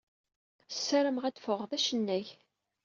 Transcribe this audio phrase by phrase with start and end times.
[0.85, 2.27] Sarameɣ ad d-ffɣeɣ d acennay.